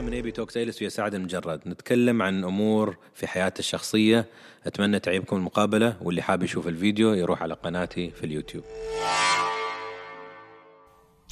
حلقة 0.00 0.08
من 0.08 0.12
AB 0.12 0.30
Talks 0.32 0.82
ويا 0.82 0.88
سعد 0.88 1.14
المجرد. 1.14 1.60
نتكلم 1.68 2.22
عن 2.22 2.44
أمور 2.44 2.96
في 3.14 3.26
حياته 3.26 3.58
الشخصية. 3.58 4.26
أتمنى 4.66 4.98
تعجبكم 4.98 5.36
المقابلة 5.36 5.96
واللي 6.02 6.22
حاب 6.22 6.42
يشوف 6.42 6.68
الفيديو 6.68 7.12
يروح 7.14 7.42
على 7.42 7.54
قناتي 7.54 8.10
في 8.10 8.24
اليوتيوب. 8.24 8.64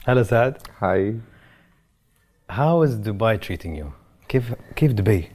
هلا 0.06 0.22
سعد. 0.22 0.56
Hi. 0.78 1.16
How 2.50 2.84
is 2.86 3.06
Dubai 3.08 3.38
treating 3.46 3.74
you? 3.82 3.86
كيف 4.28 4.54
كيف 4.76 4.92
دبي؟ 4.92 5.28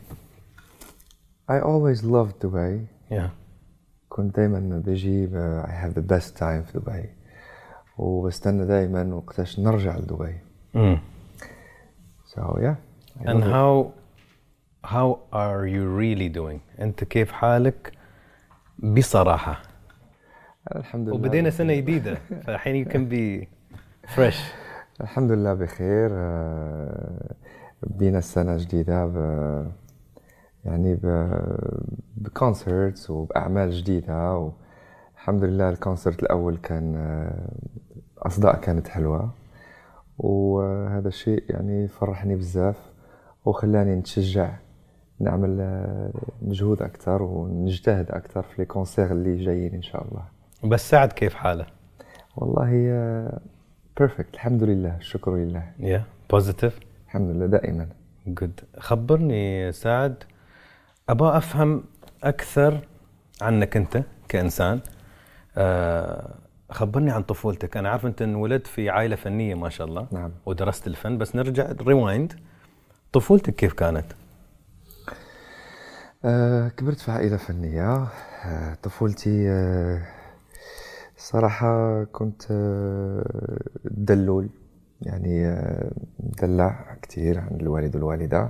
I 1.52 1.56
always 1.56 2.02
loved 2.04 2.46
Dubai. 2.48 2.80
Yeah. 3.12 3.30
كنت 4.10 4.36
دايما 4.36 4.82
بجي 4.86 5.26
ب- 5.26 5.64
I 5.66 5.72
have 5.86 5.94
the 5.96 6.04
best 6.16 6.38
time 6.40 6.72
في 6.72 6.72
دبي. 6.76 7.10
وبستنى 7.98 8.66
دايما 8.66 9.16
وقتاش 9.16 9.60
نرجع 9.60 9.98
لدبي. 9.98 10.36
Mm. 10.76 10.98
so 12.34 12.42
yeah. 12.60 12.93
And 13.22 13.44
how 13.44 13.94
how 14.84 15.20
are 15.32 15.68
you 15.68 15.88
really 15.88 16.30
doing? 16.30 16.60
أنت 16.80 17.04
كيف 17.04 17.32
حالك 17.32 17.92
بصراحة؟ 18.80 19.62
الحمد 20.76 21.08
لله 21.08 21.16
وبدينا 21.18 21.50
بخير. 21.50 21.58
سنة 21.58 21.76
جديدة 21.76 22.18
فالحين 22.44 22.86
you 22.86 22.90
can 22.90 23.10
be 23.10 23.48
fresh. 24.16 24.38
الحمد 25.02 25.32
لله 25.32 25.54
بخير 25.54 26.10
آه، 26.14 27.36
بدينا 27.84 28.18
السنة 28.18 28.58
جديدة 28.58 29.06
ب 29.06 29.16
يعني 30.66 30.96
ب 30.96 31.30
بكونسرتس 32.18 33.10
وبأعمال 33.10 33.72
جديدة 33.72 34.38
والحمد 34.38 35.44
لله 35.44 35.70
الكونسرت 35.70 36.24
الأول 36.24 36.58
كان 36.58 36.96
آه، 36.96 38.28
أصداء 38.28 38.56
كانت 38.56 38.88
حلوة 38.88 39.32
وهذا 40.18 41.08
الشيء 41.08 41.44
يعني 41.50 41.88
فرحني 41.88 42.36
بزاف 42.36 42.93
وخلاني 43.46 43.96
نتشجع 43.96 44.54
نعمل 45.20 45.58
آه، 45.62 46.12
مجهود 46.42 46.82
أكثر 46.82 47.24
ونجتهد 47.24 48.12
أكثر 48.12 48.44
في 48.44 48.54
لي 48.58 48.66
concert 48.66 49.12
اللي 49.12 49.46
جايين 49.46 49.74
إن 49.74 49.82
شاء 49.82 50.08
الله 50.08 50.24
بس 50.64 50.90
سعد 50.90 51.12
كيف 51.12 51.34
حاله؟ 51.34 51.66
والله 52.36 52.70
perfect 54.00 54.34
الحمد 54.34 54.64
لله 54.64 54.98
الشكر 54.98 55.36
لله 55.36 55.64
Yeah. 55.80 56.36
Positive. 56.36 56.74
الحمد 57.08 57.30
لله 57.30 57.46
دائما 57.46 57.88
Good. 58.40 58.80
خبرني 58.80 59.72
سعد 59.72 60.24
أبغى 61.10 61.38
أفهم 61.38 61.84
أكثر 62.24 62.80
عنك 63.42 63.78
أنت 63.78 64.04
كإنسان 64.30 64.80
آه، 65.58 66.34
خبرني 66.72 67.12
عن 67.12 67.24
طفولتك 67.24 67.78
أنا 67.78 67.90
عارف 67.90 68.06
أنت 68.06 68.22
انولدت 68.22 68.68
في 68.68 68.90
عائلة 68.90 69.16
فنية 69.16 69.56
ما 69.56 69.70
شاء 69.70 69.88
الله 69.88 70.08
نعم. 70.12 70.32
ودرست 70.46 70.88
الفن 70.88 71.18
بس 71.18 71.36
نرجع 71.36 71.72
ريوايند 71.82 72.34
طفولتك 73.14 73.56
كيف 73.56 73.74
كانت؟ 73.74 74.06
آه 76.26 76.68
كبرت 76.70 77.00
في 77.00 77.12
عائلة 77.12 77.38
فنية. 77.38 78.08
آه 78.46 78.78
طفولتي 78.84 79.50
آه 79.50 80.02
صراحة 81.18 82.04
كنت 82.04 82.44
آه 82.52 83.60
دلول 83.86 84.50
يعني 85.02 85.48
آه 85.48 85.92
مدلع 86.20 86.96
كتير 87.02 87.40
عن 87.40 87.58
الوالد 87.62 87.96
والوالدة. 87.96 88.50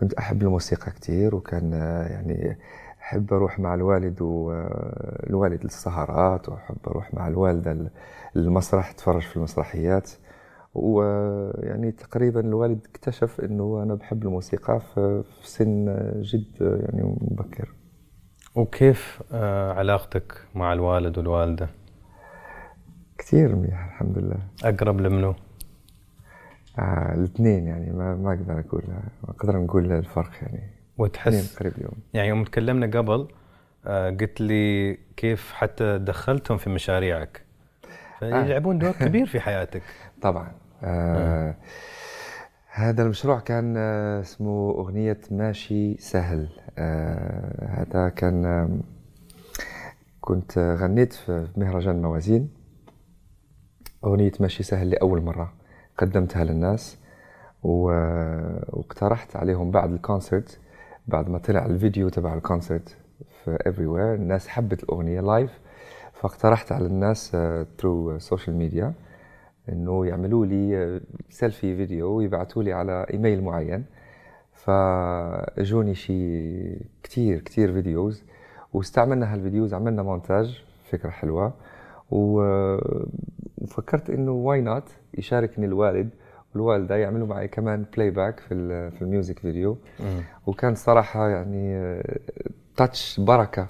كنت 0.00 0.14
أحب 0.14 0.42
الموسيقى 0.42 0.90
كتير 0.90 1.34
وكان 1.34 1.74
آه 1.74 2.06
يعني 2.08 2.58
أحب 3.00 3.32
أروح 3.32 3.58
مع 3.58 3.74
الوالد 3.74 4.22
والوالد 4.22 5.64
للسهرات 5.64 6.48
وأحب 6.48 6.76
أروح 6.86 7.14
مع 7.14 7.28
الوالدة 7.28 7.90
للمسرح 8.34 8.90
أتفرج 8.90 9.22
في 9.22 9.36
المسرحيات. 9.36 10.10
ويعني 10.76 11.92
تقريبا 11.92 12.40
الوالد 12.40 12.86
اكتشف 12.90 13.40
إنه 13.40 13.82
أنا 13.82 13.94
بحب 13.94 14.22
الموسيقى 14.22 14.80
في 14.80 15.24
سن 15.42 15.84
جد 16.20 16.46
يعني 16.60 17.02
مبكر. 17.20 17.72
وكيف 18.54 19.22
آه، 19.32 19.72
علاقتك 19.72 20.34
مع 20.54 20.72
الوالد 20.72 21.18
والوالدة؟ 21.18 21.68
كثير 23.18 23.56
منيح 23.56 23.84
الحمد 23.86 24.18
لله. 24.18 24.38
أقرب 24.64 25.00
لمنو؟ 25.00 25.34
آه 26.78 27.14
الاثنين 27.14 27.66
يعني 27.66 27.90
ما 27.92 28.14
ما 28.14 28.32
أقدر 28.32 28.60
أقول 28.60 28.82
ما 28.88 29.30
أقدر 29.30 29.56
نقول 29.56 29.92
الفرق 29.92 30.30
يعني. 30.42 30.70
وتحس 30.98 31.56
قريب 31.58 31.72
اليوم. 31.78 31.94
يعني 32.14 32.28
يوم 32.28 32.44
تكلمنا 32.44 32.86
قبل 32.98 33.28
آه، 33.86 34.10
قلت 34.10 34.40
لي 34.40 34.98
كيف 35.16 35.52
حتى 35.52 35.98
دخلتهم 35.98 36.58
في 36.58 36.70
مشاريعك. 36.70 37.42
فيلعبون 38.18 38.78
دور 38.78 38.92
كبير 38.92 39.26
في 39.26 39.40
حياتك. 39.40 39.82
طبعا. 40.22 40.52
آه 40.84 41.54
هذا 42.72 43.02
المشروع 43.02 43.38
كان 43.40 43.74
آه 43.76 44.20
اسمه 44.20 44.70
أغنية 44.70 45.20
ماشي 45.30 45.96
سهل. 45.96 46.48
آه 46.78 47.66
هذا 47.68 48.08
كان 48.08 48.44
آه 48.44 48.68
كنت 50.20 50.58
آه، 50.58 50.74
غنيت 50.74 51.12
في 51.12 51.48
مهرجان 51.56 52.02
موازين. 52.02 52.48
أغنية 54.04 54.32
ماشي 54.40 54.62
سهل 54.62 54.90
لأول 54.90 55.22
مرة 55.22 55.52
قدمتها 55.98 56.44
للناس 56.44 56.98
و- 57.62 57.90
واقترحت 58.78 59.36
عليهم 59.36 59.70
بعد 59.70 59.92
ال 59.92 59.99
concert. 59.99 60.58
بعد 61.06 61.28
ما 61.28 61.38
طلع 61.38 61.66
الفيديو 61.66 62.08
تبع 62.08 62.34
ال 62.34 62.42
concert 62.42 62.96
في 63.44 63.56
everywhere 63.56 64.20
الناس 64.20 64.48
حبت 64.48 64.82
الأغنية 64.82 65.20
live 65.20 65.50
فاقترحت 66.12 66.72
على 66.72 66.86
الناس 66.86 67.36
through 67.78 68.18
social 68.18 68.56
media 68.56 68.92
إنه 69.68 70.06
يعملوا 70.06 70.46
لي 70.46 71.00
selfie 71.28 71.76
video 71.76 72.08
ويبعثوا 72.16 72.62
لي 72.62 72.72
على 72.72 73.06
إيميل 73.12 73.42
معين. 73.44 73.84
فاجوني 74.52 75.94
شي 75.94 76.74
كتير 77.02 77.40
كتير 77.40 77.72
videos 77.72 78.24
واستعملنا 78.72 79.34
هال 79.34 79.44
videos 79.44 79.74
عملنا 79.74 80.02
مونتاج 80.02 80.64
فكرة 80.90 81.10
حلوة. 81.10 81.54
و- 82.10 82.76
وفكرت 83.58 84.10
إنه 84.10 84.32
why 84.32 84.60
not 84.60 84.88
يشاركني 85.18 85.66
الوالد. 85.66 86.10
والوالدة 86.54 86.96
يعملوا 86.96 87.26
معي 87.26 87.48
كمان 87.48 87.84
playback 87.96 88.40
في 88.40 88.90
في 88.90 89.02
ال 89.02 89.08
music 89.08 89.38
video. 89.38 89.78
وكان 90.46 90.74
صراحة 90.74 91.28
يعني 91.28 92.02
touch 92.76 93.20
بركة 93.20 93.68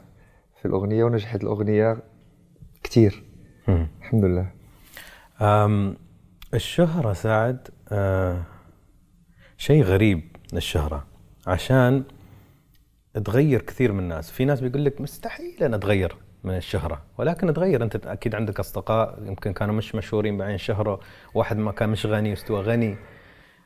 في 0.61 0.67
الأغنية 0.69 1.05
ونجحت 1.05 1.43
الأغنية 1.43 1.97
كتير. 2.83 3.25
الحمد 4.01 4.25
لله. 4.25 4.56
الشهرة 6.55 7.13
سعد 7.13 7.69
أه 7.93 8.43
شيء 9.59 9.83
غريب 9.83 10.37
الشهرة 10.55 11.07
عشان 11.47 12.05
تغير 13.25 13.63
كثير 13.63 13.93
من 13.93 13.99
الناس. 13.99 14.31
في 14.31 14.45
ناس 14.45 14.61
بيقول 14.61 14.85
لك 14.85 15.01
مستحيل 15.01 15.63
أن 15.63 15.75
أتغير 15.75 16.17
من 16.45 16.57
الشهرة. 16.57 17.03
ولكن 17.19 17.55
تغير. 17.55 17.83
أنت 17.83 18.07
أكيد 18.07 18.35
عندك 18.35 18.61
أصدقاء 18.61 19.23
يمكن 19.27 19.53
كانوا 19.53 19.75
مش 19.75 19.95
مشهورين 19.95 20.39
بعدين 20.39 20.59
شهرة. 20.59 21.01
واحد 21.35 21.57
ما 21.57 21.73
كان 21.73 21.89
مش 21.89 22.07
غني 22.07 22.31
واستوى 22.31 22.63
غني. 22.63 22.97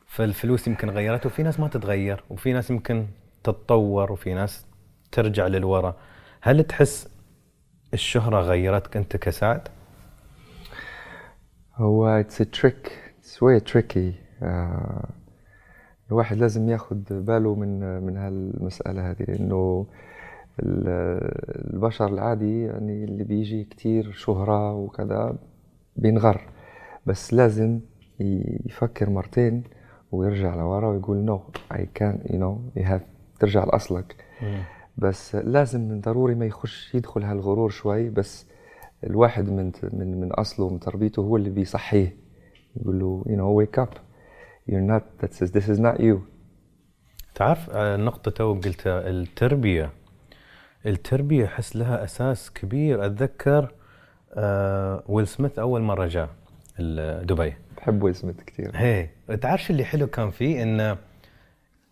فالفلوس 0.07 0.67
يمكن 0.69 0.91
غيرته. 0.91 1.27
وفي 1.27 1.43
ناس 1.43 1.61
ما 1.61 1.69
تتغير. 1.69 2.25
وفي 2.31 2.53
ناس 2.53 2.71
يمكن 2.71 3.07
تتطور. 3.45 4.13
وفي 4.13 4.35
ناس 4.35 4.67
ترجع 5.13 5.47
للورا. 5.47 5.97
هل 6.41 6.65
تحس 6.65 7.09
الشهرة 7.95 8.41
غيرتك 8.41 8.97
أنت 8.97 9.17
كسعد؟ 9.17 9.69
هو 11.81 12.23
it's 12.23 12.35
a 12.41 12.45
trick 12.61 12.91
it's 13.23 13.37
way 13.41 13.73
tricky. 13.73 14.15
آه 14.43 15.09
الواحد 16.11 16.37
لازم 16.37 16.69
ياخد 16.69 17.05
باله 17.11 17.55
من 17.55 18.03
من 18.03 18.17
هالمسألة 18.17 19.11
هذه 19.11 19.23
لأنه 19.29 19.87
ال- 20.61 21.75
البشر 21.75 22.07
العادي 22.07 22.63
يعني 22.65 23.05
اللي 23.05 23.25
بيجي 23.25 23.65
كتير 23.65 24.13
شهرة 24.13 24.73
وكذا 24.75 25.37
بينغر. 25.97 26.41
بس 27.07 27.35
لازم 27.35 27.81
يفكر 28.67 29.11
مرتين 29.11 29.63
ويرجع 30.13 30.55
لورا 30.55 30.89
ويقول 30.89 31.17
no 31.17 31.41
I 31.75 31.89
can 31.95 32.19
you 32.31 32.39
know 32.41 32.59
you 32.79 32.87
have 32.87 33.03
ترجع 33.41 33.65
لأصلك. 33.65 34.17
بس 34.99 35.35
لازم 35.35 35.81
من 35.81 36.01
ضروري 36.01 36.35
ما 36.35 36.47
يخش 36.47 36.95
يدخل 36.95 37.23
هالغرور 37.23 37.71
شوي 37.71 38.09
بس 38.11 38.47
الواحد 39.05 39.51
من 39.51 39.73
من 39.93 40.21
من 40.21 40.33
أصله 40.33 40.67
ومن 40.67 40.81
تربيته 40.81 41.21
هو 41.21 41.37
اللي 41.37 41.51
بيصحيه. 41.51 42.17
يقول 42.77 42.99
له 43.01 43.25
you 43.27 43.31
know 43.31 43.67
wake 43.67 43.83
up. 43.85 43.95
You're 44.71 44.91
not 44.93 45.03
that's 45.23 45.51
this 45.51 45.69
is 45.69 45.79
not 45.79 46.01
you. 46.01 46.17
تعرف 47.35 47.71
آه، 47.71 47.97
نقطة 47.97 48.31
تو 48.31 48.55
قلتها 48.55 49.11
التربية. 49.11 49.91
التربية 50.87 51.45
أحس 51.45 51.77
لها 51.77 52.05
أساس 52.05 52.53
كبير. 52.53 53.07
أتذكر 53.07 53.73
آه، 54.35 55.03
ويل 55.07 55.27
سميث 55.27 55.59
أول 55.59 55.81
مرة 55.81 56.07
جاء 56.07 56.29
دبي 57.23 57.55
بحب 57.77 58.03
ويل 58.03 58.15
سميث 58.15 58.37
كثير 58.47 58.71
هي 58.75 59.09
تعرف 59.41 59.63
شو 59.63 59.73
اللي 59.73 59.85
حلو 59.85 60.07
كان 60.07 60.31
فيه؟ 60.31 60.63
إنه 60.63 60.97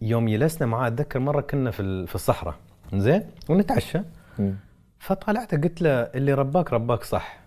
يوم 0.01 0.29
جلسنا 0.29 0.67
معاه 0.67 0.89
أتذكر 0.89 1.19
مرة 1.19 1.41
كنا 1.41 1.71
في 1.71 2.07
في 2.07 2.15
الصحراء. 2.15 2.55
زين 2.95 3.23
ونتعشى. 3.49 4.01
فطلعت 4.99 5.55
قلت 5.55 5.83
له 5.83 5.91
اللي 5.91 6.35
رباك 6.35 6.73
رباك 6.73 7.03
صح. 7.05 7.39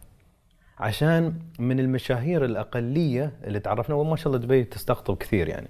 عشان 0.80 1.34
من 1.60 1.80
المشاهير 1.80 2.46
الأقلية 2.46 3.32
اللي 3.44 3.60
تعرفنا 3.60 3.96
وما 3.96 4.16
شاء 4.16 4.28
الله 4.28 4.38
دبي 4.46 4.64
تستقطب 4.64 5.18
كثير 5.18 5.48
يعني. 5.48 5.68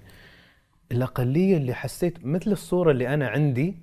الأقلية 0.92 1.56
اللي 1.56 1.74
حسيت 1.74 2.26
مثل 2.26 2.52
الصورة 2.52 2.90
اللي 2.90 3.14
أنا 3.14 3.28
عندي 3.28 3.76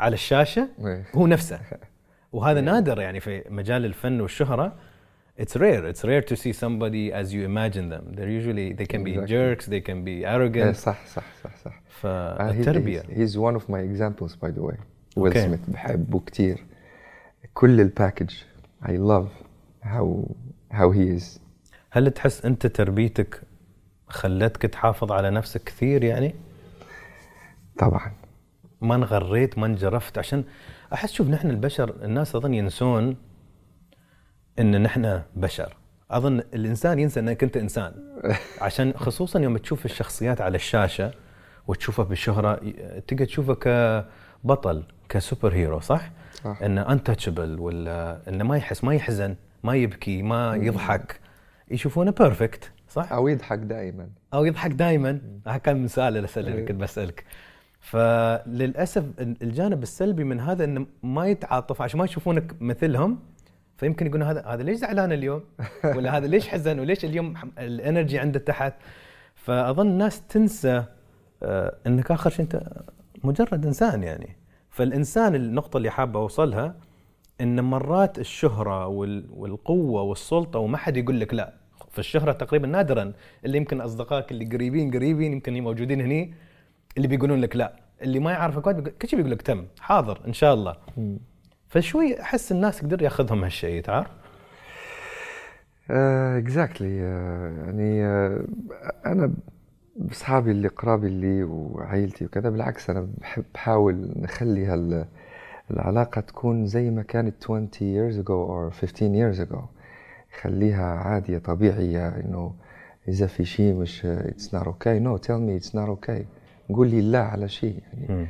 على 0.00 0.14
الشاشة 0.14 0.68
إيه. 0.84 1.04
هو 1.14 1.26
نفسه. 1.26 1.60
وهذا 2.32 2.60
نادر 2.60 3.00
يعني 3.00 3.20
في 3.20 3.44
مجال 3.48 3.84
الفن 3.84 4.20
والشهرة. 4.20 4.74
It's 5.40 5.56
rare. 5.56 5.84
It's 5.92 6.04
rare 6.04 6.22
to 6.30 6.36
see 6.36 6.52
somebody 6.52 7.12
as 7.12 7.32
you 7.34 7.42
imagine 7.52 7.88
them. 7.88 8.04
They're 8.16 8.34
usually 8.40 8.72
they 8.72 8.86
can 8.86 9.02
be 9.04 9.12
Exactly. 9.14 9.26
jerks 9.34 9.66
they 9.66 9.80
can 9.80 10.04
be 10.04 10.08
إيه، 10.08 10.26
arrogant. 10.36 10.76
صح 10.76 11.06
صح 11.06 11.24
صح 11.44 11.56
صح. 11.64 11.82
فالتربيه 11.88 13.00
he's, 13.02 13.04
he's 13.04 13.36
one 13.36 13.56
of 13.60 13.68
my 13.68 13.80
examples 13.80 14.32
by 14.36 14.50
the 14.50 14.62
way. 14.62 14.76
ويل 15.16 15.32
Okay. 15.32 15.38
سميث 15.38 15.60
بحبه 15.68 16.20
كتير. 16.20 16.64
كل 17.54 17.80
الباكج 17.80 18.30
I 18.82 18.90
love 18.90 19.28
how 19.84 20.06
how 20.72 20.90
he 20.90 21.18
is. 21.18 21.40
هل 21.90 22.10
تحس 22.10 22.44
أنت 22.44 22.66
تربيتك 22.66 23.42
خلتك 24.08 24.62
تحافظ 24.62 25.12
على 25.12 25.30
نفسك 25.30 25.64
كثير 25.64 26.04
يعني؟ 26.04 26.34
طبعا. 27.78 28.12
ما 28.80 28.94
انغريت 28.94 29.58
ما 29.58 29.66
انجرفت 29.66 30.18
عشان 30.18 30.44
أحس 30.92 31.12
شوف 31.12 31.28
نحن 31.28 31.50
البشر 31.50 31.94
الناس 32.04 32.36
أظن 32.36 32.54
ينسون 32.54 33.16
إن 34.58 34.82
نحن 34.82 35.22
بشر. 35.36 35.76
أظن 36.10 36.38
الإنسان 36.38 36.98
ينسى 36.98 37.20
إنك 37.20 37.42
أنت 37.42 37.56
إنسان. 37.56 37.94
عشان 38.60 38.92
خصوصا 38.96 39.40
يوم 39.40 39.56
تشوف 39.56 39.84
الشخصيات 39.84 40.40
على 40.40 40.56
الشاشة 40.56 41.12
وتشوفه 41.66 42.02
بالشهرة 42.02 42.54
تقدر 43.06 43.24
تشوفه 43.24 43.54
كبطل 43.54 44.84
كسوبر 45.08 45.54
هيرو 45.54 45.80
صح؟ 45.80 46.10
صح. 46.44 46.62
إنه 46.62 46.92
انتشبل 46.92 47.60
ولا 47.60 48.20
إنه 48.28 48.44
ما 48.44 48.56
يحس 48.56 48.84
ما 48.84 48.94
يحزن 48.94 49.36
ما 49.62 49.74
يبكي 49.74 50.22
ما 50.22 50.56
يضحك 50.56 51.20
يشوفونه 51.70 52.10
perfect 52.10 52.70
صح؟ 52.88 53.12
أو 53.12 53.28
يضحك 53.28 53.58
دائما 53.58 54.08
أو 54.34 54.44
يضحك 54.44 54.70
دائما 54.70 55.20
هذا 55.46 55.56
كان 55.56 55.76
من 55.76 55.88
سؤال 55.88 56.16
الأسئلة 56.16 56.48
اللي 56.48 56.62
كنت 56.62 56.80
بسألك 56.80 57.24
فللأسف 57.80 59.04
الجانب 59.18 59.82
السلبي 59.82 60.24
من 60.24 60.40
هذا 60.40 60.64
إنه 60.64 60.86
ما 61.02 61.26
يتعاطف 61.26 61.82
عشان 61.82 61.98
ما 61.98 62.04
يشوفونك 62.04 62.54
مثلهم 62.60 63.18
فيمكن 63.76 64.06
يقولون 64.06 64.28
هذا 64.28 64.46
هذا 64.46 64.62
ليش 64.62 64.78
زعلان 64.78 65.12
اليوم؟ 65.12 65.44
ولا 65.96 66.16
هذا 66.16 66.26
ليش 66.26 66.48
حزن؟ 66.48 66.78
وليش 66.78 67.04
اليوم 67.04 67.34
ال 67.58 67.67
energy 67.67 68.18
عنده 68.18 68.38
تحت؟ 68.38 68.74
فأظن 69.34 69.86
الناس 69.86 70.26
تنسى 70.26 70.84
آه، 71.42 71.76
إنك 71.86 72.10
آخر 72.10 72.30
شيء 72.30 72.40
أنت 72.40 72.62
مجرد 73.24 73.66
إنسان 73.66 74.02
يعني 74.02 74.36
فالإنسان 74.74 75.34
النقطة 75.34 75.76
اللي 75.76 75.90
حابة 75.90 76.20
أوصلها 76.20 76.74
إن 77.40 77.64
مرات 77.64 78.18
الشهرة 78.18 78.86
وال- 78.86 79.26
والقوة 79.30 80.02
والسلطة 80.02 80.58
وما 80.58 80.76
حد 80.76 80.96
يقول 80.96 81.20
لك 81.20 81.34
لا 81.34 81.54
في 81.90 81.98
الشهرة 81.98 82.32
تقريبا 82.32 82.66
نادرا 82.66 83.12
اللي 83.44 83.58
يمكن 83.58 83.80
أصدقائك 83.80 84.30
اللي 84.30 84.44
قريبين 84.44 84.90
قريبين 84.90 85.32
يمكن 85.32 85.62
موجودين 85.62 86.00
هني 86.00 86.34
اللي 86.96 87.08
بيقولون 87.08 87.40
لك 87.40 87.56
لا 87.56 87.76
اللي 88.02 88.18
ما 88.20 88.30
يعرفك 88.32 88.62
كل 89.02 89.08
شيء 89.08 89.16
بيقول 89.16 89.32
لك 89.32 89.42
تم 89.42 89.64
حاضر 89.80 90.20
إن 90.26 90.32
شاء 90.32 90.54
الله. 90.54 90.76
فشوي 91.68 92.20
أحس 92.20 92.52
الناس 92.52 92.82
يقدر 92.82 93.02
يأخذهم 93.02 93.44
هالشيء 93.44 93.82
تعرف؟ 93.82 94.06
اكزاكتلي 95.90 96.96
يعني 96.96 98.04
آه، 98.06 98.44
أنا 99.06 99.32
باصحابي 99.96 100.50
اللي 100.50 100.68
قرابي 100.68 101.06
اللي 101.06 101.42
وعائلتي 101.42 102.24
وكذا 102.24 102.50
بالعكس 102.50 102.90
أنا 102.90 103.08
بحب 103.18 103.44
بحاول 103.54 104.12
نخلي 104.16 104.66
هال 104.66 105.06
العلاقة 105.70 106.20
تكون 106.20 106.66
زي 106.66 106.90
ما 106.90 107.02
كانت 107.02 107.34
20 107.44 107.68
years 107.72 108.16
ago 108.24 108.48
or 108.48 108.74
15 108.80 109.14
years 109.14 109.40
ago. 109.48 109.58
خليها 110.40 110.84
عادية 110.84 111.38
طبيعية 111.38 112.08
إنه 112.08 112.54
إذا 113.08 113.26
في 113.26 113.44
شيء 113.44 113.74
مش 113.74 114.06
it's 114.06 114.48
not 114.48 114.66
okay. 114.66 114.98
No 115.00 115.18
tell 115.18 115.38
me 115.40 115.56
it's 115.60 115.74
not 115.74 115.88
okay. 115.88 116.22
قول 116.68 116.88
لي 116.90 117.00
لا 117.00 117.22
على 117.22 117.48
شيء. 117.48 117.82
يعني 117.92 118.26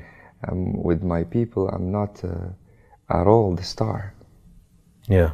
I'm 0.46 0.82
with 0.82 1.02
my 1.02 1.24
people. 1.24 1.68
I'm 1.74 1.90
not 1.90 2.24
uh, 2.24 3.14
at 3.18 3.26
all 3.26 3.54
the 3.56 3.64
star. 3.64 4.14
Yeah. 5.08 5.30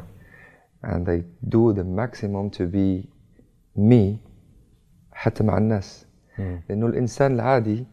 and 0.83 1.07
I 1.09 1.23
do 1.55 1.73
the 1.73 1.83
maximum 1.83 2.49
to 2.49 2.65
be 2.65 3.07
me 3.75 4.17
حتى 5.11 5.43
مع 5.43 5.57
الناس. 5.57 6.05
لأنه 6.37 6.85
الإنسان 6.85 7.33
العادي 7.33 7.85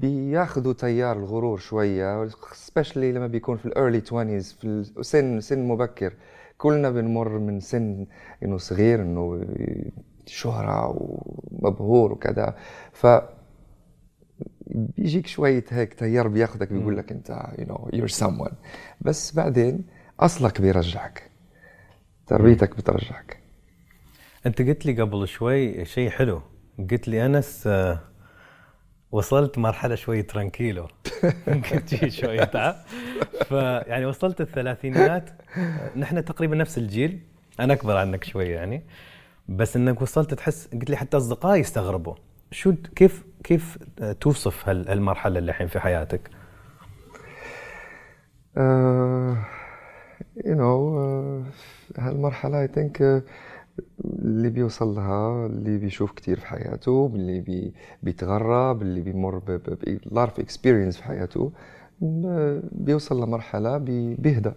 بياخذوا 0.00 0.72
تيار 0.72 1.16
الغرور 1.16 1.58
شوية 1.58 2.28
especially 2.28 2.96
لما 2.96 3.26
بيكون 3.26 3.56
في 3.56 3.68
early 3.70 4.08
20s 4.08 4.60
في 4.60 4.64
السن 4.98 5.40
سن 5.40 5.68
مبكر. 5.68 6.12
كلنا 6.58 6.90
بنمر 6.90 7.38
من 7.38 7.60
سن 7.60 8.06
إنه 8.42 8.56
صغير 8.56 9.02
إنه 9.02 9.46
شهرة 10.26 10.96
ومبهور 10.96 12.12
وكذا. 12.12 12.56
ف 12.92 13.06
بيجيك 14.66 15.26
شوية 15.26 15.64
هيك 15.70 15.94
تيار 15.94 16.28
بياخذك 16.28 16.72
بيقول 16.72 16.96
لك 16.96 17.12
أنت 17.12 17.46
you 17.58 17.64
know 17.64 17.88
you're 17.96 18.24
someone. 18.24 18.54
بس 19.00 19.34
بعدين 19.34 19.84
أصلك 20.20 20.60
بيرجعك. 20.60 21.30
تربيتك 22.26 22.76
بترجعك. 22.76 23.38
أنت 24.46 24.62
قلت 24.62 24.86
لي 24.86 25.00
قبل 25.02 25.28
شوي 25.28 25.84
شيء 25.84 26.10
حلو. 26.10 26.40
قلت 26.78 27.08
لي 27.08 27.26
أنس 27.26 27.66
آه، 27.66 27.98
وصلت 29.12 29.58
مرحلة 29.58 29.94
شوي 29.94 30.22
ترانكيلو. 30.22 30.88
يمكن 31.48 31.84
تجي 31.84 32.10
شوي 32.10 32.46
تعب. 32.46 32.74
فيعني 33.48 34.06
وصلت 34.06 34.40
الثلاثينيات. 34.40 35.30
آه، 35.58 35.98
نحن 35.98 36.24
تقريبا 36.24 36.56
نفس 36.56 36.78
الجيل. 36.78 37.20
أنا 37.60 37.72
أكبر 37.72 37.96
عنك 37.96 38.24
شوي 38.24 38.44
يعني. 38.48 38.82
بس 39.48 39.76
إنك 39.76 40.02
وصلت 40.02 40.34
تحس 40.34 40.68
قلت 40.72 40.90
لي 40.90 40.96
حتى 40.96 41.16
أصدقائي 41.16 41.60
يستغربوا. 41.60 42.14
شو 42.50 42.72
كيف 42.96 43.24
كيف 43.44 43.78
آه، 44.00 44.12
توصف 44.12 44.68
هال- 44.68 44.88
هالمرحلة 44.88 45.38
اللي 45.38 45.50
الحين 45.50 45.66
في 45.66 45.80
حياتك؟ 45.80 46.30
You 50.36 50.56
know 50.60 50.78
uh, 50.98 51.98
هالمرحلة 52.00 52.66
I 52.66 52.70
think 52.70 53.00
uh, 53.00 53.22
اللي 54.04 54.50
بيوصل 54.50 54.94
لها 54.94 55.46
اللي 55.46 55.78
بيشوف 55.78 56.12
كتير 56.12 56.40
في 56.40 56.46
حياته 56.46 57.10
اللي 57.14 57.40
بي 57.40 57.74
بيتغرب 58.02 58.82
اللي 58.82 59.00
بيمر 59.00 59.38
ب 59.38 59.50
ب- 59.50 59.78
ب 59.84 59.98
lot 60.18 60.30
of 60.30 60.44
experience 60.44 60.96
في 60.96 61.04
حياته 61.04 61.52
بيوصل 62.72 63.22
لمرحلة 63.22 63.78
بي 63.78 64.14
بيهدى 64.14 64.52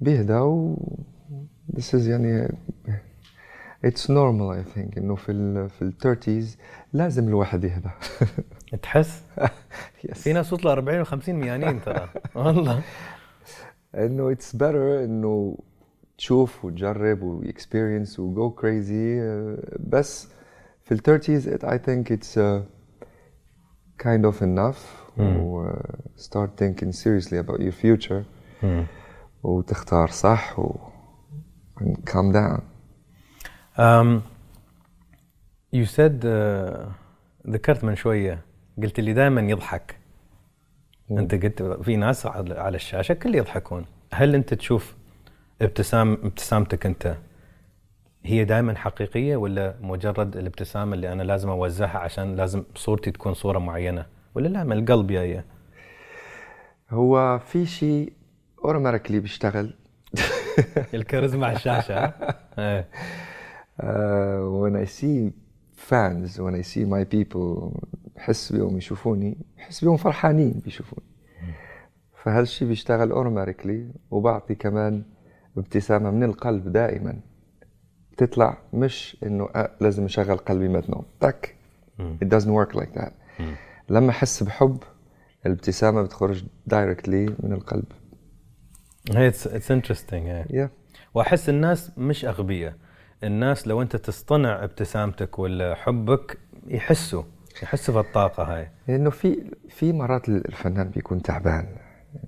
بيهدى 0.00 0.32
و 0.34 0.76
this 1.76 1.92
is 1.92 2.06
يعني 2.08 2.48
it's 3.86 4.02
normal 4.08 4.64
I 4.64 4.74
think 4.76 4.98
إنه 4.98 5.14
في 5.14 5.32
ال 5.32 5.68
في 5.70 5.82
ال 5.82 5.94
30s 6.44 6.58
لازم 6.92 7.28
الواحد 7.28 7.64
يهدى 7.64 7.90
تحس؟ 8.82 9.22
Yes. 10.06 10.14
في 10.14 10.32
ناس 10.32 10.52
وصلوا 10.52 10.72
40 10.72 11.04
و50 11.04 11.28
ميانين 11.28 11.80
ترى. 11.82 12.08
والله. 12.34 12.82
إنه 13.94 14.32
it's 14.32 14.56
better 14.56 15.04
إنه 15.04 15.58
تشوف 16.20 16.64
وتجرب 16.64 17.22
و 17.22 17.31
experience 17.31 18.20
وجو 18.20 18.50
crazy 18.50 19.20
بس 19.80 20.28
في 20.84 20.94
ال 20.94 20.98
30s 20.98 21.46
it, 21.46 21.64
I 21.64 21.78
think 21.78 22.10
it's 22.10 22.36
uh, 22.36 22.60
kind 24.06 24.24
of 24.24 24.42
enough. 24.42 24.78
و 25.18 25.70
uh, 25.70 26.22
start 26.22 26.50
thinking 26.60 26.92
seriously 26.92 27.38
about 27.38 27.60
your 27.60 27.72
future. 27.84 28.22
وتختار 29.42 30.08
صح 30.08 30.58
و 30.58 30.78
and 31.80 32.10
calm 32.10 32.32
down. 32.32 32.60
Um, 33.78 34.22
you 35.72 35.86
said 35.86 36.24
uh, 36.24 36.88
ذكرت 37.48 37.84
من 37.84 37.94
شوية 37.94 38.44
قلت 38.82 38.98
اللي 38.98 39.12
دائما 39.12 39.40
يضحك. 39.40 39.96
أنت 41.10 41.34
قلت 41.34 41.62
في 41.62 41.96
ناس 41.96 42.26
على 42.26 42.54
على 42.54 42.76
الشاشة 42.76 43.14
كل 43.14 43.34
يضحكون. 43.34 43.86
هل 44.12 44.34
أنت 44.34 44.54
تشوف 44.54 44.99
ابتسام 45.62 46.12
ابتسامتك 46.12 46.86
أنت 46.86 47.16
هي 48.24 48.44
دائما 48.44 48.76
حقيقية 48.76 49.36
ولا 49.36 49.74
مجرد 49.80 50.36
الابتسامه 50.36 50.94
اللي 50.94 51.12
أنا 51.12 51.22
لازم 51.22 51.48
أوزعها 51.48 51.98
عشان 51.98 52.36
لازم 52.36 52.64
صورتي 52.74 53.10
تكون 53.10 53.34
صورة 53.34 53.58
معينة؟ 53.58 54.06
ولا 54.34 54.48
لا 54.48 54.64
من 54.64 54.78
القلب 54.78 55.06
جاية 55.06 55.44
هو 56.90 57.38
في 57.38 57.66
شيء 57.66 58.12
اوتوماتيكلي 58.64 59.20
بيشتغل. 59.20 59.74
الكاريزما 60.94 61.46
على 61.46 61.56
الشاشة 61.56 61.94
ها؟ 62.04 62.14
إيه. 62.58 62.88
Uh, 63.80 64.62
when 64.62 64.76
I 64.76 64.84
see 64.84 65.32
fans, 65.76 66.38
when 66.38 66.54
I 66.54 66.62
see 66.62 66.84
my 66.84 67.04
people, 67.14 67.80
بحس 68.16 68.52
بيهم 68.52 68.78
يشوفوني 68.78 69.38
بحس 69.56 69.84
بيهم 69.84 69.96
فرحانين 69.96 70.62
بيشوفوني. 70.64 71.06
فهالشي 72.22 72.64
بيشتغل 72.64 73.10
automatically 73.10 73.90
وبعطي 74.10 74.54
كمان 74.54 75.02
ابتسامة 75.56 76.10
من 76.10 76.22
القلب 76.24 76.72
دائما. 76.72 77.20
بتطلع 78.12 78.58
مش 78.72 79.16
إنه 79.22 79.48
آه 79.54 79.70
لازم 79.80 80.04
أشغل 80.04 80.36
قلبي 80.36 80.68
مثنو 80.68 81.04
تك. 81.20 81.56
it 82.00 82.28
doesn't 82.28 82.52
work 82.52 82.76
like 82.80 83.00
that. 83.00 83.12
لما 83.88 84.10
أحس 84.10 84.42
بحب 84.42 84.78
الابتسامة 85.46 86.02
بتخرج 86.02 86.44
directly 86.66 87.26
من 87.38 87.52
القلب. 87.52 87.84
هي 89.10 89.28
it's 89.28 89.70
interesting. 89.70 90.68
وأحس 91.14 91.48
الناس 91.48 91.92
مش 91.98 92.24
أغبياء. 92.24 92.74
الناس 93.24 93.68
لو 93.68 93.82
أنت 93.82 93.96
تصطنع 93.96 94.64
ابتسامتك 94.64 95.38
ولا 95.38 95.74
حبك 95.74 96.38
يحسوا 96.66 97.22
يحسوا 97.62 98.02
في 98.02 98.08
الطاقه 98.08 98.42
هاي. 98.42 98.70
لأنه 98.88 99.10
في 99.10 99.50
في 99.68 99.92
مرات 99.92 100.28
الفنان 100.28 100.88
بيكون 100.90 101.22
تعبان 101.22 101.76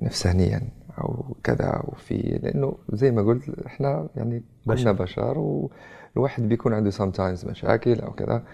نفسانيا. 0.03 0.63
أو 0.99 1.37
كذا 1.45 1.83
وفي 1.85 2.17
لأنه 2.43 2.79
زي 2.93 3.11
ما 3.11 3.23
قلت 3.23 3.49
إحنا 3.67 4.09
يعني 4.17 4.45
كلنا 4.67 4.93
بشر. 4.93 5.39
والواحد 5.39 6.43
بيكون 6.49 6.73
عنده 6.73 6.91
sometimes 6.91 7.47
مشاكل 7.47 8.01
أو 8.01 8.13
كذا. 8.13 8.45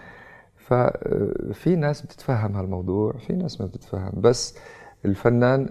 ففي 0.55 1.75
ناس 1.75 2.01
بتتفهم 2.01 2.55
هالموضوع 2.55 3.17
في 3.17 3.33
ناس 3.33 3.61
ما 3.61 3.67
بتتفهم. 3.67 4.21
بس 4.21 4.57
الفنان 5.05 5.69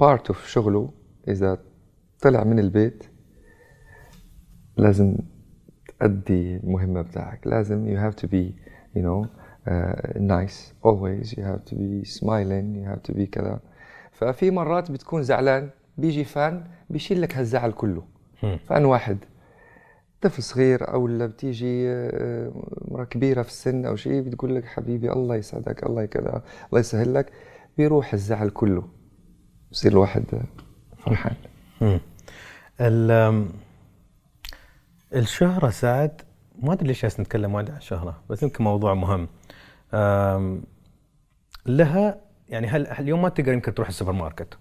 part 0.00 0.26
of 0.28 0.46
شغله 0.46 0.92
إذا 1.28 1.58
طلع 2.20 2.44
من 2.44 2.58
البيت 2.58 3.04
لازم 4.76 5.16
تأدي 5.98 6.56
المهمة 6.56 7.02
بتاعك. 7.02 7.46
لازم 7.46 7.96
you 7.96 7.98
have 7.98 8.16
to 8.16 8.26
be 8.26 8.54
you 8.96 9.02
know 9.02 9.26
uh, 9.66 10.18
nice 10.18 10.72
always. 10.82 11.32
You 11.32 11.42
have 11.42 11.64
to 11.70 11.74
be 11.74 12.04
smiling. 12.04 12.74
You 12.74 12.86
have 12.94 13.02
to 13.02 13.16
be 13.16 13.24
كذا. 13.32 13.60
ففي 14.14 14.50
مرات 14.50 14.90
بتكون 14.90 15.22
زعلان 15.22 15.70
بيجي 15.98 16.24
fan 16.24 16.64
بيشيل 16.90 17.22
لك 17.22 17.36
هالزعل 17.36 17.72
كله. 17.72 18.02
fan 18.66 18.84
واحد 18.84 19.18
طفل 20.20 20.42
صغير 20.42 20.92
أو 20.92 21.02
ولا 21.02 21.26
بتيجي 21.26 21.88
آه، 21.88 22.52
مرة 22.88 23.04
كبيرة 23.04 23.42
في 23.42 23.48
السن 23.48 23.84
أو 23.86 23.96
شيء 23.96 24.20
بتقول 24.22 24.56
لك 24.56 24.64
حبيبي 24.64 25.12
الله 25.12 25.36
يسعدك 25.36 25.86
الله 25.86 26.04
كذا 26.04 26.42
الله 26.68 26.80
يسهل 26.80 27.14
لك 27.14 27.32
بيروح 27.78 28.12
الزعل 28.12 28.50
كله. 28.50 28.88
بصير 29.72 29.92
الواحد 29.92 30.24
فرحان. 30.98 31.36
الشهرة 35.14 35.70
سعد 35.70 36.22
ما 36.62 36.72
أدري 36.72 36.86
ليش 36.86 37.04
نتكلم 37.20 37.54
وايد 37.54 37.70
عن 37.70 37.76
الشهرة 37.76 38.22
بس 38.30 38.42
يمكن 38.42 38.64
موضوع 38.64 38.94
مهم. 38.94 39.28
لها 41.66 42.20
يعني 42.48 42.66
هل 42.66 42.86
اليوم 42.86 43.22
ما 43.22 43.28
تقدر 43.28 43.52
يمكن 43.52 43.74
تروح 43.74 43.88
السوبر 43.88 44.12
ماركت 44.12 44.58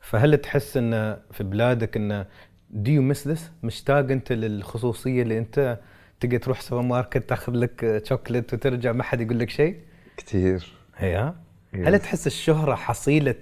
فهل 0.00 0.36
تحس 0.36 0.76
إن 0.76 1.16
في 1.32 1.44
بلادك 1.44 1.96
انه 1.96 2.26
do 2.70 2.90
you 2.92 3.02
miss 3.02 3.28
this 3.28 3.50
مشتاق 3.62 3.98
أنت 4.10 4.32
للخصوصية 4.32 5.22
اللي 5.22 5.38
أنت 5.38 5.78
تقدر 6.20 6.36
تروح 6.38 6.60
سوبر 6.60 6.82
ماركت 6.82 7.28
تاخذ 7.28 7.52
لك 7.52 8.02
شوكليت 8.08 8.54
وترجع 8.54 8.92
ما 8.92 9.02
حد 9.02 9.20
يقول 9.20 9.38
لك 9.38 9.50
شيء؟ 9.50 9.80
كثير 10.16 10.72
هي 10.96 11.16
ها؟ 11.16 11.36
هل 11.74 11.98
تحس 11.98 12.26
الشهرة 12.26 12.74
حصيلة 12.74 13.40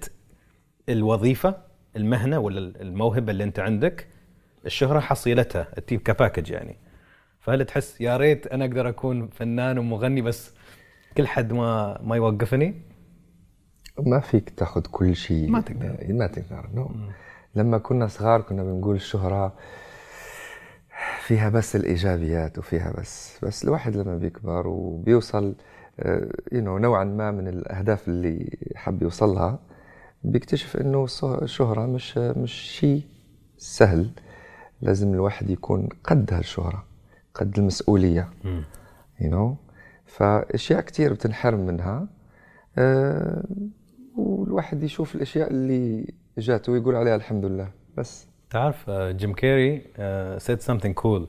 الوظيفة 0.89 1.57
المهنة 1.95 2.39
ولا 2.39 2.59
الموهبة 2.81 3.31
اللي 3.31 3.43
أنت 3.43 3.59
عندك 3.59 4.07
الشهرة 4.65 4.99
حصيلتها 4.99 5.67
التيب 5.77 6.01
كباكج 6.01 6.49
يعني 6.51 6.75
فهل 7.39 7.65
تحس 7.65 8.01
يا 8.01 8.17
ريت 8.17 8.47
أنا 8.47 8.65
أقدر 8.65 8.89
أكون 8.89 9.27
فنان 9.27 9.77
ومغني 9.77 10.21
بس 10.21 10.53
كل 11.17 11.27
حد 11.27 11.53
ما 11.53 11.99
ما 12.03 12.15
يوقفني؟ 12.15 12.81
ما 13.99 14.19
فيك 14.19 14.49
تاخذ 14.49 14.81
كل 14.91 15.15
شيء 15.15 15.49
ما 15.49 15.61
تقدر. 15.61 15.97
ما 16.09 16.27
تقدر 16.27 16.69
نو 16.73 16.91
لما 17.55 17.77
كنا 17.77 18.07
صغار 18.07 18.41
كنا 18.41 18.63
بنقول 18.63 18.95
الشهرة 18.95 19.53
فيها 21.21 21.49
بس 21.49 21.75
الإيجابيات 21.75 22.57
وفيها 22.57 22.93
بس 22.97 23.39
بس 23.43 23.63
الواحد 23.63 23.95
لما 23.95 24.17
بيكبر 24.17 24.67
وبيوصل 24.67 25.55
you 26.51 26.61
know 26.61 26.77
نوعا 26.77 27.03
ما 27.03 27.31
من 27.31 27.47
الأهداف 27.47 28.07
اللي 28.07 28.57
حب 28.75 29.01
يوصلها 29.01 29.59
بيكتشف 30.23 30.77
إنه 30.77 31.05
الشهرة 31.23 31.85
مش 31.85 32.17
مش 32.17 32.51
شيء 32.53 33.01
سهل. 33.57 34.09
لازم 34.81 35.13
الواحد 35.13 35.49
يكون 35.49 35.89
قد 36.03 36.33
هالشهرة 36.33 36.85
قد 37.33 37.59
المسؤولية 37.59 38.29
you 38.45 38.61
you 39.21 39.33
know? 39.33 39.55
فأشياء 40.05 40.81
كتير 40.81 41.13
بتنحرم 41.13 41.59
منها 41.65 42.07
أه 42.77 43.43
والواحد 44.17 44.83
يشوف 44.83 45.15
الاشياء 45.15 45.51
اللي 45.51 46.13
جاته 46.37 46.71
ويقول 46.71 46.95
عليها 46.95 47.15
الحمد 47.15 47.45
لله 47.45 47.71
بس 47.97 48.27
تعرف 48.49 48.89
جيم 48.89 49.33
كيري 49.33 49.81
said 50.37 50.61
something 50.61 50.93
cool 50.93 51.27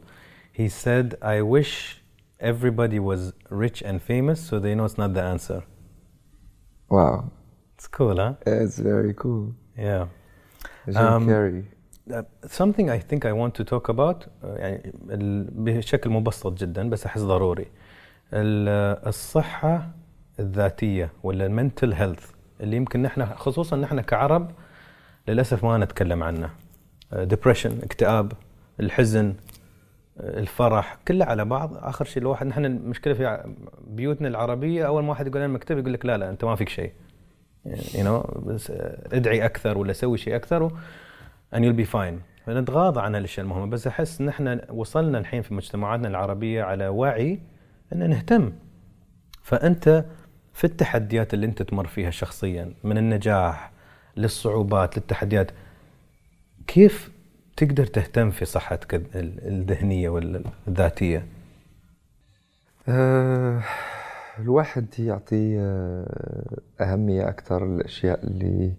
he 0.59 0.69
said 0.69 1.14
I 1.23 1.40
wish 1.43 2.02
everybody 2.40 2.99
was 2.99 3.33
rich 3.50 3.83
and 3.83 4.00
famous 4.02 4.40
so 4.49 4.59
they 4.59 4.75
know 4.75 4.85
it's 4.85 4.99
not 4.99 5.14
the 5.14 5.23
answer 5.35 5.62
wow 6.90 7.25
it's 7.75 7.88
cool 7.99 8.16
huh 8.16 8.35
it's 8.47 8.78
very 8.78 9.14
cool 9.23 9.45
yeah 9.76 10.05
Jim 10.95 10.97
um, 10.97 11.23
uh, 12.14 12.23
something 12.61 12.87
I 12.90 13.00
think 13.09 13.25
I 13.25 13.33
want 13.33 13.52
to 13.55 13.64
talk 13.64 13.88
about 13.88 14.19
uh, 14.26 14.47
يعني 14.59 14.93
بشكل 15.52 16.11
مبسط 16.11 16.52
جدا 16.52 16.90
بس 16.90 17.07
احس 17.07 17.21
ضروري 17.21 17.66
الصحة 18.33 19.90
الذاتية 20.40 21.12
ولا 21.23 21.47
المنتل 21.47 21.93
هيلث 21.93 22.36
اللي 22.61 22.77
يمكن 22.77 23.03
نحن 23.03 23.27
خصوصا 23.27 23.77
نحن 23.77 24.01
كعرب 24.01 24.51
للأسف 25.29 25.65
ما 25.65 25.79
نتكلم 25.79 26.23
عنه. 26.23 26.51
depression 27.12 27.79
اكتئاب 27.83 28.33
الحزن 28.81 29.35
الفرح 30.21 30.99
كله 31.09 31.25
على 31.25 31.45
بعض. 31.45 31.77
آخر 31.77 32.05
شيء 32.05 32.23
الواحد 32.23 32.47
نحن 32.47 32.65
المشكلة 32.65 33.15
في 33.15 33.55
بيوتنا 33.87 34.29
العربية 34.29 34.87
أول 34.87 35.03
ما 35.03 35.11
واحد 35.11 35.27
يقول 35.27 35.43
أنا 35.43 35.53
مكتئب 35.53 35.79
يقول 35.79 35.93
لك 35.93 36.07
لا 36.07 36.17
لا 36.17 36.31
أنت 36.31 36.45
ما 36.45 36.57
فيك 36.57 36.69
شيء. 36.69 36.93
you 37.95 38.05
know 38.05 38.21
بس 38.47 38.73
ادعي 39.13 39.45
أكثر 39.45 39.79
ولا 39.79 39.93
سوي 39.93 40.19
شيء 40.19 40.37
أكثر 40.37 40.71
and 41.55 41.59
you'll 41.59 41.87
be 41.87 41.93
fine. 41.93 42.47
فنتغاضى 42.47 43.01
عن 43.01 43.17
الأشياء 43.17 43.47
المهمة 43.47 43.67
بس 43.67 43.87
أحس 43.87 44.21
ان 44.21 44.29
إحنا 44.29 44.67
وصلنا 44.71 45.19
الحين 45.19 45.43
في 45.43 45.55
مجتمعاتنا 45.55 46.09
العربية 46.09 46.63
على 46.63 46.89
وعي 46.89 47.41
إن 47.93 48.11
نهتم. 48.11 48.53
فأنت 49.43 50.05
في 50.57 50.65
التحديات 50.65 51.35
اللي 51.35 51.47
انت 51.47 51.63
تمر 51.63 51.87
فيها 51.87 52.11
شخصيا 52.11 52.75
من 52.85 52.99
النجاح 52.99 53.73
للصعوبات 54.17 54.99
للتحديات 54.99 55.51
كيف 56.67 57.11
تقدر 57.57 57.87
تهتم 57.87 58.31
في 58.31 58.45
صحتك 58.45 58.95
الذهنية 59.15 60.09
والذاتية؟ 60.09 61.27
أه 62.89 63.63
الواحد 64.39 64.87
يعطي 64.99 65.59
آه، 65.59 66.61
أهمية 66.81 67.29
أكثر 67.29 67.67
للأشياء 67.67 68.27
اللي 68.27 68.75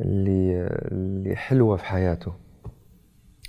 اللي 0.00 0.66
اللي 0.92 1.36
حلوة 1.36 1.76
في 1.76 1.84
حياته. 1.84 2.34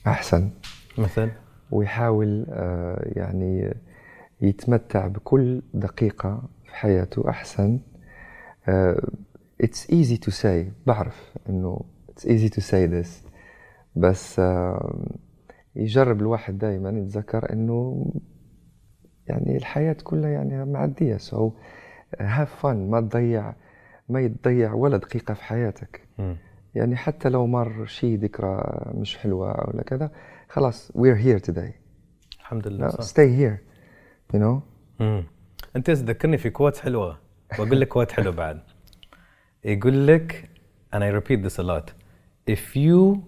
أحسن. 0.07 0.49
مثل 0.97 1.29
ويحاول 1.71 2.45
آه، 2.49 3.11
يعني 3.15 3.73
يتمتع 4.41 5.07
بكل 5.07 5.61
دقيقة 5.73 6.43
حياته 6.73 7.29
أحسن 7.29 7.79
it's 9.61 9.89
easy 9.89 10.17
to 10.17 10.31
say 10.31 10.71
بعرف 10.87 11.33
إنه 11.49 11.81
it's 12.09 12.25
easy 12.25 12.49
to 12.49 12.61
say 12.61 12.85
this 12.85 13.23
بس 13.95 14.39
uh, 14.39 15.07
يجرب 15.75 16.21
الواحد 16.21 16.57
دائما 16.57 16.89
يتذكر 16.89 17.53
إنه 17.53 18.05
يعني 19.27 19.57
الحياة 19.57 19.97
كلها 20.03 20.29
يعني 20.29 20.65
معدية 20.65 21.17
so 21.17 21.51
have 22.19 22.55
fun 22.55 22.89
ما 22.89 23.01
تضيع 23.01 23.53
ما 24.09 24.19
يتضيع 24.21 24.73
ولا 24.73 24.97
دقيقة 24.97 25.33
في 25.33 25.43
حياتك 25.43 26.01
م. 26.19 26.35
يعني 26.75 26.95
حتى 26.95 27.29
لو 27.29 27.47
مر 27.47 27.85
شيء 27.85 28.17
ذكرى 28.19 28.81
مش 28.93 29.17
حلوة 29.17 29.69
ولا 29.69 29.83
كذا 29.83 30.11
خلاص 30.49 30.91
we're 30.91 31.21
here 31.25 31.51
today 31.51 31.71
الحمد 32.39 32.67
لله 32.67 32.87
صح. 32.87 33.03
stay 33.03 33.29
here 33.39 33.57
you 34.33 34.39
know 34.39 34.61
م. 35.01 35.23
انت 35.77 35.91
تذكرني 35.91 36.37
في 36.37 36.49
كوت 36.49 36.77
حلوة 36.77 37.17
واقول 37.59 37.81
لك 37.81 37.87
كوت 37.87 38.11
حلو 38.11 38.31
بعد 38.31 38.61
يقول 39.63 40.07
لك 40.07 40.49
and 40.95 40.99
I 40.99 41.09
repeat 41.19 41.43
this 41.43 41.59
a 41.59 41.63
lot 41.63 41.91
if 42.49 42.75
you 42.75 43.21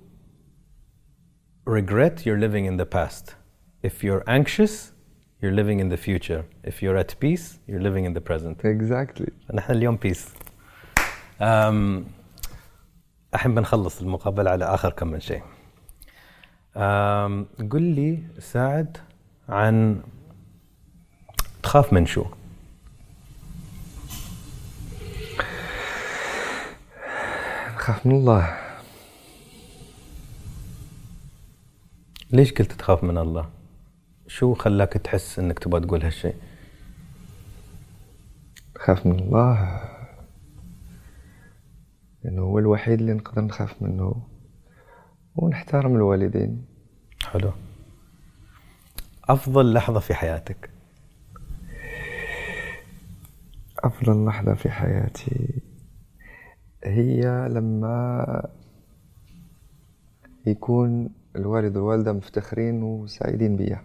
regret 1.65 2.25
you're 2.25 2.41
living 2.47 2.65
in 2.65 2.77
the 2.77 2.85
past 2.95 3.35
if 3.83 4.03
you're 4.03 4.23
anxious 4.27 4.93
you're 5.41 5.55
living 5.61 5.79
in 5.79 5.89
the 5.89 5.97
future 6.07 6.43
if 6.63 6.75
you're 6.83 6.97
at 7.03 7.11
peace 7.19 7.59
you're 7.67 7.83
living 7.87 8.05
in 8.05 8.13
the 8.13 8.23
present 8.29 8.65
exactly 8.65 9.31
نحن 9.53 9.71
اليوم 9.71 9.97
peace 9.97 10.25
um, 11.39 12.03
الحين 13.33 13.55
بنخلص 13.55 14.01
المقابلة 14.01 14.51
على 14.51 14.65
آخر 14.65 14.89
كم 14.89 15.07
من 15.07 15.19
شيء 15.19 15.41
um, 16.75 17.65
قل 17.71 17.81
لي 17.81 18.19
ساعد 18.39 18.97
عن 19.49 20.01
تخاف 21.63 21.93
من 21.93 22.05
شو؟ 22.05 22.25
أخاف 27.89 28.05
من 28.05 28.15
الله. 28.15 28.57
ليش 32.31 32.53
قلت 32.53 32.71
تخاف 32.71 33.03
من 33.03 33.17
الله؟ 33.17 33.49
شو 34.27 34.53
خلاك 34.53 34.93
تحس 34.93 35.39
إنك 35.39 35.59
تبغى 35.59 35.81
تقول 35.81 36.03
هالشيء؟ 36.03 36.35
أخاف 38.75 39.05
من 39.05 39.19
الله؟ 39.19 39.81
لأنه 42.23 42.41
هو 42.41 42.59
الوحيد 42.59 42.99
اللي 42.99 43.13
نقدر 43.13 43.41
نخاف 43.41 43.81
منه 43.81 44.27
ونحترم 45.35 45.95
الوالدين. 45.95 46.65
حلو. 47.23 47.51
أفضل 49.29 49.73
لحظة 49.73 49.99
في 49.99 50.13
حياتك؟ 50.13 50.69
أفضل 53.79 54.25
لحظة 54.25 54.53
في 54.53 54.69
حياتي. 54.69 55.61
هي 56.83 57.47
لما 57.51 58.25
يكون 60.45 61.09
الوالد 61.35 61.77
والوالدة 61.77 62.13
مفتخرين 62.13 62.83
وسعيدين 62.83 63.55
بيها. 63.55 63.83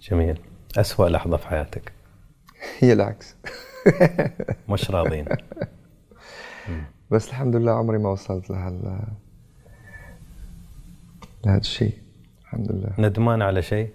جميل. 0.00 0.40
أسوأ 0.76 1.08
لحظة 1.08 1.36
في 1.36 1.46
حياتك. 1.46 1.92
هي 2.78 2.92
العكس. 2.92 3.36
مش 4.68 4.90
راضين. 4.90 5.24
بس 7.10 7.28
الحمد 7.28 7.56
لله 7.56 7.72
عمري 7.72 7.98
ما 7.98 8.08
وصلت 8.10 8.50
لهال 8.50 9.02
لهذا 11.46 11.58
الشيء. 11.58 11.94
الحمد 12.42 12.72
لله. 12.72 12.94
ندمان 12.98 13.42
على 13.42 13.62
شيء؟ 13.62 13.90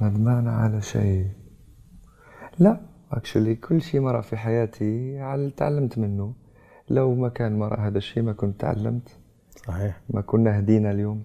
ندمان 0.00 0.48
على 0.48 0.82
شيء. 0.82 1.28
لا. 2.58 2.80
اكشلي 3.16 3.54
كل 3.54 3.82
شيء 3.82 4.00
مرة 4.00 4.20
في 4.20 4.36
حياتي 4.36 5.18
على- 5.18 5.54
تعلمت 5.56 5.98
منه. 5.98 6.34
لو 6.90 7.14
ما 7.14 7.28
كان 7.28 7.58
مرة 7.58 7.80
هذا 7.86 7.98
الشيء 7.98 8.22
ما 8.22 8.32
كنت 8.32 8.60
تعلمت. 8.60 9.08
صحيح. 9.66 10.00
ما 10.10 10.20
كنا 10.20 10.58
هدينا 10.58 10.90
اليوم. 10.90 11.24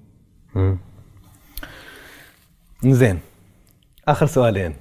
مم. 0.55 0.77
زين. 2.83 3.19
آخر 4.07 4.25
سؤالين. 4.25 4.73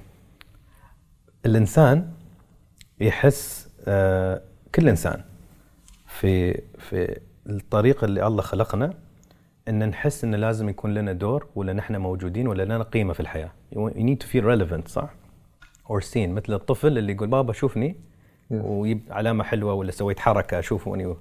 الإنسان 1.45 2.11
يحس 2.99 3.69
آه 3.87 4.41
كل 4.75 4.89
إنسان 4.89 5.21
في 6.07 6.61
في 6.77 7.19
الطريقة 7.49 8.05
اللي 8.05 8.27
الله 8.27 8.41
خلقنا 8.41 8.93
إن 9.67 9.89
نحس 9.89 10.23
ان 10.23 10.35
لازم 10.35 10.69
يكون 10.69 10.93
لنا 10.93 11.13
دور 11.13 11.47
ولا 11.55 11.73
نحن 11.73 11.95
موجودين 11.97 12.47
ولا 12.47 12.63
لنا 12.65 12.83
قيمة 12.83 13.13
في 13.13 13.19
الحياة. 13.19 13.51
You 13.75 13.89
need 13.93 14.17
to 14.23 14.27
feel 14.27 14.43
relevant 14.43 14.87
صح؟ 14.87 15.09
Or 15.91 16.01
seen. 16.03 16.17
مثل 16.17 16.53
الطفل 16.53 16.97
اللي 16.97 17.13
يقول 17.13 17.27
بابا 17.27 17.53
شوفني. 17.53 17.95
ويب 18.51 19.01
علامة 19.09 19.43
حلوة 19.43 19.73
ولا 19.73 19.91
سويت 19.91 20.19
حركة 20.19 20.61
شوفوني 20.61 21.15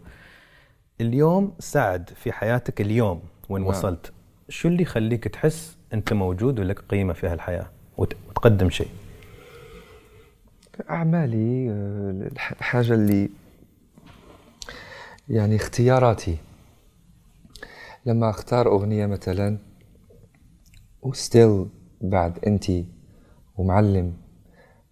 اليوم 1.01 1.53
سعد 1.59 2.11
في 2.17 2.33
حياتك 2.33 2.81
اليوم 2.81 3.21
وين 3.49 3.63
نعم. 3.63 3.71
وصلت؟ 3.71 4.13
شو 4.49 4.69
اللي 4.69 4.83
يخليك 4.83 5.25
تحس 5.29 5.77
أنت 5.95 6.13
موجود 6.13 6.61
ولك 6.61 6.79
قيمة 6.81 7.13
في 7.13 7.27
هالحياة؟ 7.27 7.71
وت- 7.99 8.17
وتقدم 8.29 8.71
شيء. 8.71 8.89
أعمالي 10.91 11.71
آه، 11.71 12.29
الح- 12.33 12.53
الحاجة 12.53 12.95
اللي 12.95 13.31
يعني 15.29 15.57
اختياراتي. 15.57 16.37
لما 18.07 18.31
أختار 18.31 18.67
أغنية 18.69 19.07
مثلا 19.07 19.59
وستيل 21.03 21.67
بعد 22.01 22.39
أنت 22.47 22.65
ومعلم 23.57 24.13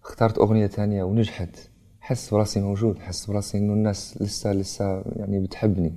اخترت 0.07 0.37
أغنية 0.37 0.67
تانية 0.67 1.03
ونجحت. 1.03 1.69
حس 1.99 2.33
براسي 2.33 2.61
موجود 2.61 2.99
حس 2.99 3.25
براسي 3.25 3.57
إنه 3.57 3.73
الناس 3.73 4.21
لسه 4.21 4.53
لسه 4.53 5.03
يعني 5.15 5.39
بتحبني. 5.39 5.93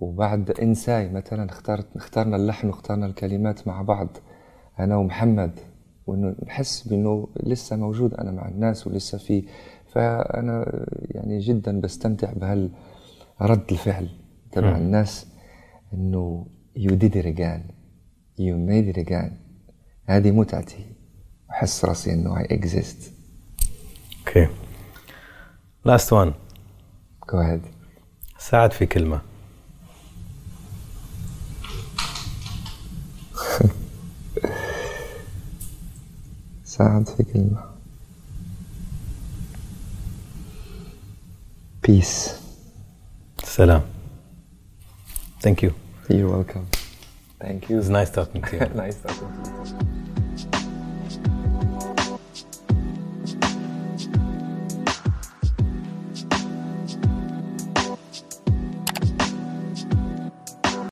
وبعد 0.00 0.50
إنساي 0.50 1.08
مثلا 1.08 1.50
اخترت 1.50 1.96
اخترنا 1.96 2.36
اللحن 2.36 2.68
واخترنا 2.68 3.06
الكلمات 3.06 3.68
مع 3.68 3.82
بعض 3.82 4.08
أنا 4.80 4.96
ومحمد. 4.96 5.60
وإنه 6.06 6.36
نحس 6.46 6.88
بإنه 6.88 7.28
لسه 7.42 7.76
موجود 7.76 8.14
أنا 8.14 8.30
مع 8.30 8.48
الناس 8.48 8.86
ولسه 8.86 9.18
في. 9.18 9.44
فأنا 9.86 10.86
يعني 11.00 11.38
جدا 11.38 11.80
بستمتع 11.80 12.32
بهال 12.32 12.70
رد 13.40 13.72
الفعل 13.72 14.08
تبع 14.52 14.76
الناس. 14.76 15.26
إنه 15.94 16.46
you 16.78 16.92
did 16.92 17.14
it 17.14 17.26
again. 17.26 17.62
You 18.38 18.56
made 18.68 18.96
it 18.96 18.98
again. 19.06 19.32
هذه 20.06 20.30
متعتي. 20.30 21.01
احس 21.51 21.85
راسي 21.85 22.13
انه 22.13 22.43
I 22.43 22.47
exist 22.47 22.95
اوكي 24.27 24.47
لاست 25.85 26.13
وان 26.13 26.33
go 27.31 27.35
ahead 27.35 27.67
ساعد 28.39 28.71
في 28.73 28.85
كلمه 28.85 29.21
ساعد 36.63 37.09
في 37.09 37.23
كلمة 37.23 37.63
peace 41.87 42.31
سلام 43.43 43.81
ثانك 45.41 45.63
يو 45.63 45.71
you're 46.09 46.29
welcome 46.29 46.65
thank 47.43 47.69
It 47.69 47.75
was 47.75 47.89
nice 47.89 48.11
talking 48.11 48.41
to 48.41 48.55
you 48.55 48.69
nice 48.83 48.97
talking 49.05 49.31
to 49.43 49.49
you 49.49 50.20